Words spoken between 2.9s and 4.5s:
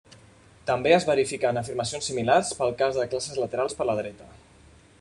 de classes laterals per la dreta.